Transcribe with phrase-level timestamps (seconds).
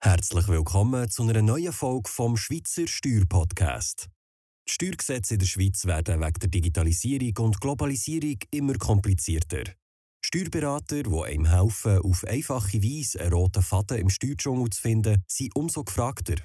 [0.00, 4.08] Herzlich willkommen zu einer neuen Folge vom Schweizer Steuerpodcast.
[4.68, 9.64] Die Steuergesetze in der Schweiz werden wegen der Digitalisierung und Globalisierung immer komplizierter.
[10.24, 15.56] Steuerberater, die einem helfen, auf einfache Weise einen roten Faden im Steuerdschungel zu finden, sind
[15.56, 16.36] umso gefragter.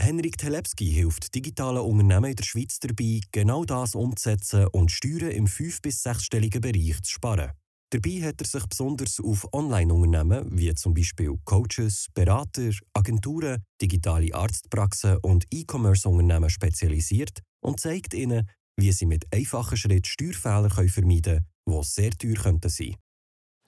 [0.00, 5.48] Henrik Telepski hilft digitalen Unternehmen in der Schweiz dabei, genau das umzusetzen und Steuern im
[5.48, 7.52] fünf- bis sechsstelligen Bereich zu sparen.
[7.90, 15.18] Dabei hat er sich besonders auf Online-Unternehmen wie zum Beispiel Coaches, Berater, Agenturen, digitale Arztpraxen
[15.18, 21.84] und E-Commerce-Unternehmen spezialisiert und zeigt ihnen, wie sie mit einfachen Schritten Steuerfehler vermeiden können, die
[21.84, 22.96] sehr teuer könnten sein.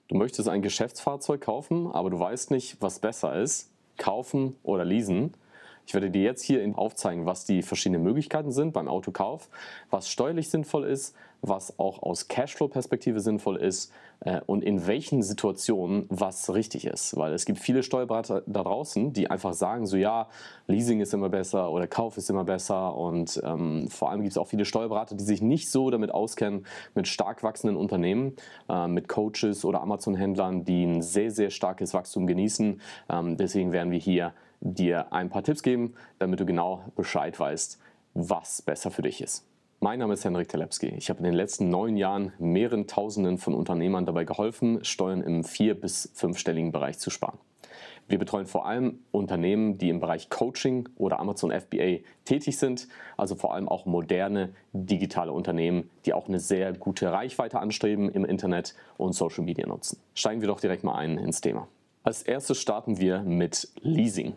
[0.09, 5.33] Du möchtest ein Geschäftsfahrzeug kaufen, aber du weißt nicht, was besser ist, kaufen oder leasen.
[5.89, 9.49] Ich werde dir jetzt hier aufzeigen, was die verschiedenen Möglichkeiten sind beim Autokauf,
[9.89, 16.05] was steuerlich sinnvoll ist, was auch aus Cashflow-Perspektive sinnvoll ist äh, und in welchen Situationen
[16.09, 17.17] was richtig ist.
[17.17, 20.27] Weil es gibt viele Steuerberater da draußen, die einfach sagen, so ja,
[20.67, 24.37] Leasing ist immer besser oder Kauf ist immer besser und ähm, vor allem gibt es
[24.37, 28.35] auch viele Steuerberater, die sich nicht so damit auskennen mit stark wachsenden Unternehmen,
[28.69, 32.79] äh, mit Coaches oder Amazon-Händlern, die ein sehr, sehr starkes Wachstum genießen.
[33.09, 37.79] Ähm, deswegen werden wir hier dir ein paar Tipps geben, damit du genau Bescheid weißt,
[38.13, 39.45] was besser für dich ist.
[39.81, 40.87] Mein Name ist Henrik Telepski.
[40.97, 45.45] Ich habe in den letzten neun Jahren mehreren Tausenden von Unternehmern dabei geholfen, Steuern im
[45.45, 47.37] vier- bis fünfstelligen Bereich zu sparen.
[48.09, 53.35] Wir betreuen vor allem Unternehmen, die im Bereich Coaching oder Amazon FBA tätig sind, also
[53.35, 58.73] vor allem auch moderne digitale Unternehmen, die auch eine sehr gute Reichweite anstreben im Internet
[58.97, 59.99] und Social Media nutzen.
[60.15, 61.67] Steigen wir doch direkt mal ein ins Thema.
[62.01, 64.33] Als erstes starten wir mit Leasing.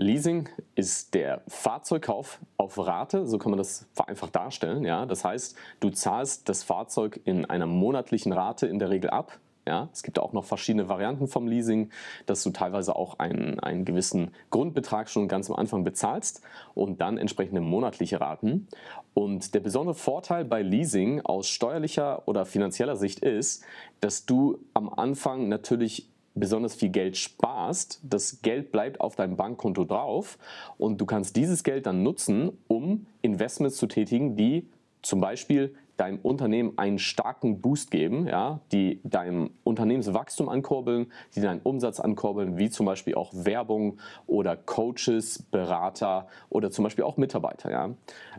[0.00, 4.82] Leasing ist der Fahrzeugkauf auf Rate, so kann man das vereinfacht darstellen.
[4.82, 5.04] Ja?
[5.04, 9.38] Das heißt, du zahlst das Fahrzeug in einer monatlichen Rate in der Regel ab.
[9.66, 11.90] Ja, es gibt auch noch verschiedene Varianten vom Leasing,
[12.24, 16.40] dass du teilweise auch einen, einen gewissen Grundbetrag schon ganz am Anfang bezahlst
[16.72, 18.68] und dann entsprechende monatliche Raten.
[19.12, 23.62] Und der besondere Vorteil bei Leasing aus steuerlicher oder finanzieller Sicht ist,
[24.00, 29.84] dass du am Anfang natürlich besonders viel Geld sparst, das Geld bleibt auf deinem Bankkonto
[29.84, 30.38] drauf
[30.78, 34.66] und du kannst dieses Geld dann nutzen, um Investments zu tätigen, die
[35.02, 41.60] zum Beispiel deinem Unternehmen einen starken Boost geben, ja, die deinem Unternehmenswachstum ankurbeln, die deinen
[41.60, 47.70] Umsatz ankurbeln, wie zum Beispiel auch Werbung oder Coaches, Berater oder zum Beispiel auch Mitarbeiter.
[47.70, 47.90] Ja.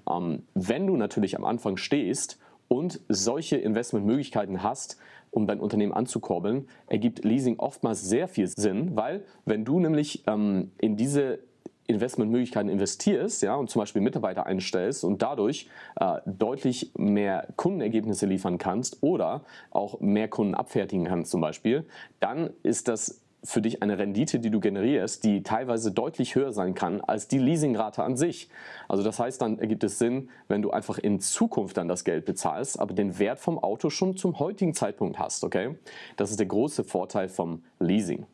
[0.09, 2.39] Ähm, wenn du natürlich am Anfang stehst
[2.71, 4.95] und solche Investmentmöglichkeiten hast,
[5.29, 10.71] um dein Unternehmen anzukurbeln, ergibt Leasing oftmals sehr viel Sinn, weil wenn du nämlich ähm,
[10.77, 11.39] in diese
[11.87, 15.67] Investmentmöglichkeiten investierst ja, und zum Beispiel Mitarbeiter einstellst und dadurch
[15.99, 21.85] äh, deutlich mehr Kundenergebnisse liefern kannst oder auch mehr Kunden abfertigen kannst zum Beispiel,
[22.21, 26.75] dann ist das für dich eine Rendite, die du generierst, die teilweise deutlich höher sein
[26.75, 28.49] kann als die Leasingrate an sich.
[28.87, 32.25] Also das heißt, dann ergibt es Sinn, wenn du einfach in Zukunft dann das Geld
[32.25, 35.75] bezahlst, aber den Wert vom Auto schon zum heutigen Zeitpunkt hast, okay?
[36.17, 38.25] Das ist der große Vorteil vom Leasing.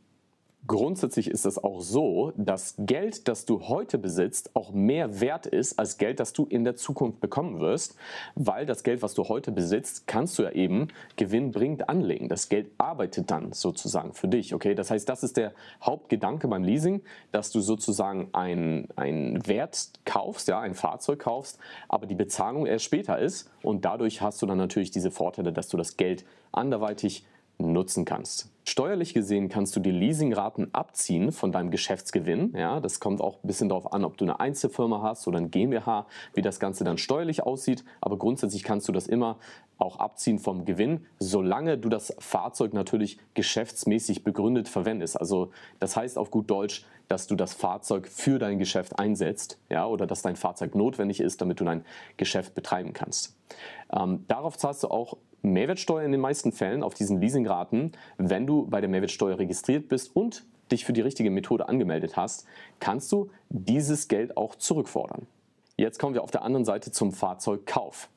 [0.67, 5.79] Grundsätzlich ist es auch so, dass Geld, das du heute besitzt, auch mehr wert ist
[5.79, 7.95] als Geld, das du in der Zukunft bekommen wirst,
[8.35, 12.27] weil das Geld, was du heute besitzt, kannst du ja eben gewinnbringend anlegen.
[12.27, 14.53] Das Geld arbeitet dann sozusagen für dich.
[14.53, 17.01] Okay, das heißt, das ist der Hauptgedanke beim Leasing,
[17.31, 23.17] dass du sozusagen einen Wert kaufst, ja, ein Fahrzeug kaufst, aber die Bezahlung erst später
[23.19, 27.25] ist und dadurch hast du dann natürlich diese Vorteile, dass du das Geld anderweitig
[27.57, 28.49] nutzen kannst.
[28.69, 32.53] Steuerlich gesehen kannst du die Leasingraten abziehen von deinem Geschäftsgewinn.
[32.53, 35.51] Ja, das kommt auch ein bisschen darauf an, ob du eine Einzelfirma hast oder ein
[35.51, 37.85] GmbH, wie das Ganze dann steuerlich aussieht.
[38.01, 39.37] Aber grundsätzlich kannst du das immer
[39.77, 45.17] auch abziehen vom Gewinn, solange du das Fahrzeug natürlich geschäftsmäßig begründet verwendest.
[45.17, 49.85] Also das heißt auf gut Deutsch, dass du das Fahrzeug für dein Geschäft einsetzt, ja,
[49.85, 51.85] oder dass dein Fahrzeug notwendig ist, damit du dein
[52.17, 53.37] Geschäft betreiben kannst.
[53.97, 58.56] Ähm, darauf zahlst du auch Mehrwertsteuer in den meisten Fällen auf diesen Leasingraten, wenn du
[58.65, 62.45] bei der Mehrwertsteuer registriert bist und dich für die richtige Methode angemeldet hast,
[62.79, 65.27] kannst du dieses Geld auch zurückfordern.
[65.77, 68.09] Jetzt kommen wir auf der anderen Seite zum Fahrzeugkauf.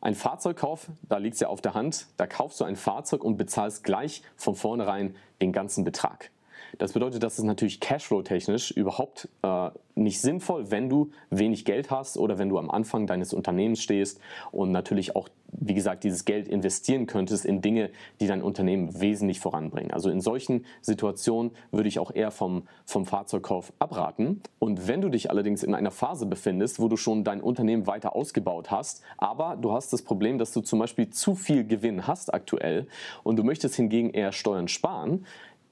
[0.00, 3.36] Ein Fahrzeugkauf, da liegt es ja auf der Hand, da kaufst du ein Fahrzeug und
[3.36, 6.30] bezahlst gleich von vornherein den ganzen Betrag.
[6.76, 12.16] Das bedeutet, dass es natürlich Cashflow-technisch überhaupt äh, nicht sinnvoll, wenn du wenig Geld hast
[12.16, 14.20] oder wenn du am Anfang deines Unternehmens stehst
[14.52, 19.40] und natürlich auch, wie gesagt, dieses Geld investieren könntest in Dinge, die dein Unternehmen wesentlich
[19.40, 19.90] voranbringen.
[19.90, 24.42] Also in solchen Situationen würde ich auch eher vom, vom Fahrzeugkauf abraten.
[24.58, 28.14] Und wenn du dich allerdings in einer Phase befindest, wo du schon dein Unternehmen weiter
[28.14, 32.32] ausgebaut hast, aber du hast das Problem, dass du zum Beispiel zu viel Gewinn hast
[32.32, 32.86] aktuell
[33.24, 35.24] und du möchtest hingegen eher Steuern sparen,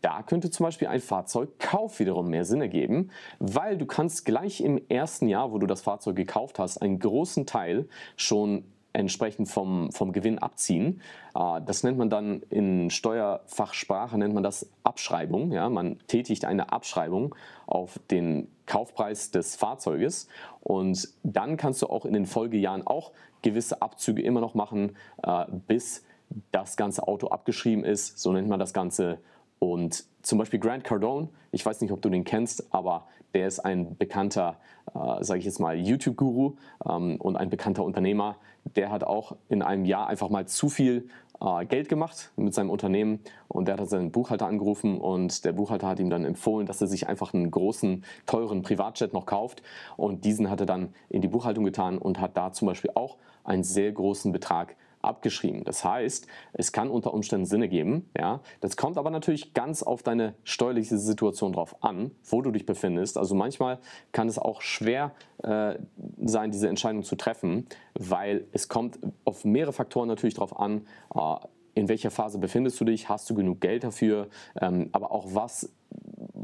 [0.06, 3.10] da könnte zum Beispiel ein Fahrzeugkauf wiederum mehr Sinn ergeben,
[3.40, 7.44] weil du kannst gleich im ersten Jahr, wo du das Fahrzeug gekauft hast, einen großen
[7.44, 8.62] Teil schon
[8.92, 11.02] entsprechend vom, vom Gewinn abziehen.
[11.34, 15.50] Äh, das nennt man dann in Steuerfachsprache, nennt man das Abschreibung.
[15.50, 15.68] Ja?
[15.70, 17.34] Man tätigt eine Abschreibung
[17.66, 20.28] auf den Kaufpreis des Fahrzeuges
[20.60, 23.10] und dann kannst du auch in den Folgejahren auch
[23.42, 26.04] gewisse Abzüge immer noch machen, äh, bis
[26.52, 28.20] das ganze Auto abgeschrieben ist.
[28.20, 29.18] So nennt man das Ganze.
[29.58, 33.60] Und zum Beispiel Grant Cardone, ich weiß nicht, ob du den kennst, aber der ist
[33.60, 34.56] ein bekannter,
[34.94, 36.54] äh, sage ich jetzt mal, YouTube-Guru
[36.88, 38.36] ähm, und ein bekannter Unternehmer.
[38.76, 41.08] Der hat auch in einem Jahr einfach mal zu viel
[41.40, 45.88] äh, Geld gemacht mit seinem Unternehmen und der hat seinen Buchhalter angerufen und der Buchhalter
[45.88, 49.62] hat ihm dann empfohlen, dass er sich einfach einen großen, teuren Privatjet noch kauft
[49.96, 53.16] und diesen hat er dann in die Buchhaltung getan und hat da zum Beispiel auch
[53.44, 54.76] einen sehr großen Betrag
[55.06, 55.64] abgeschrieben.
[55.64, 58.08] Das heißt, es kann unter Umständen Sinne geben.
[58.16, 58.40] Ja?
[58.60, 63.18] Das kommt aber natürlich ganz auf deine steuerliche Situation drauf an, wo du dich befindest.
[63.18, 63.78] Also manchmal
[64.12, 65.12] kann es auch schwer
[65.42, 65.74] äh,
[66.24, 70.86] sein, diese Entscheidung zu treffen, weil es kommt auf mehrere Faktoren natürlich drauf an.
[71.14, 71.36] Äh,
[71.74, 73.10] in welcher Phase befindest du dich?
[73.10, 74.28] Hast du genug Geld dafür?
[74.60, 75.70] Ähm, aber auch was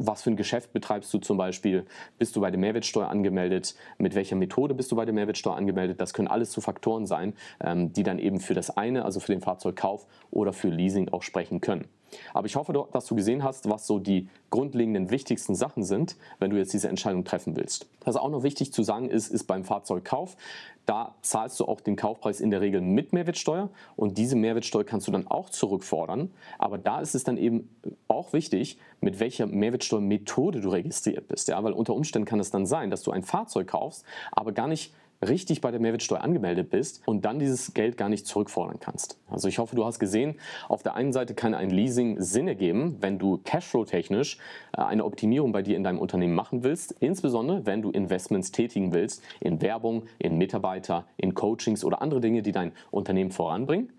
[0.07, 1.87] was für ein Geschäft betreibst du zum Beispiel?
[2.19, 3.75] Bist du bei der Mehrwertsteuer angemeldet?
[3.99, 6.01] Mit welcher Methode bist du bei der Mehrwertsteuer angemeldet?
[6.01, 9.33] Das können alles so Faktoren sein, ähm, die dann eben für das eine, also für
[9.33, 11.89] den Fahrzeugkauf oder für Leasing auch sprechen können.
[12.35, 16.51] Aber ich hoffe, dass du gesehen hast, was so die grundlegenden wichtigsten Sachen sind, wenn
[16.51, 17.89] du jetzt diese Entscheidung treffen willst.
[18.05, 20.37] Was auch noch wichtig zu sagen ist, ist beim Fahrzeugkauf,
[20.85, 25.07] da zahlst du auch den Kaufpreis in der Regel mit Mehrwertsteuer und diese Mehrwertsteuer kannst
[25.07, 26.33] du dann auch zurückfordern.
[26.59, 27.69] Aber da ist es dann eben
[28.09, 31.49] auch wichtig, mit welcher Mehrwertsteuermethode du registriert bist.
[31.49, 34.69] Ja, weil unter Umständen kann es dann sein, dass du ein Fahrzeug kaufst, aber gar
[34.69, 34.95] nicht
[35.29, 39.19] richtig bei der Mehrwertsteuer angemeldet bist und dann dieses Geld gar nicht zurückfordern kannst.
[39.31, 40.35] Also ich hoffe, du hast gesehen,
[40.69, 44.39] auf der einen Seite kann ein Leasing Sinn ergeben, wenn du Cashflow-technisch
[44.77, 48.93] äh, eine Optimierung bei dir in deinem Unternehmen machen willst, insbesondere wenn du Investments tätigen
[48.93, 53.91] willst in Werbung, in Mitarbeiter, in Coachings oder andere Dinge, die dein Unternehmen voranbringen.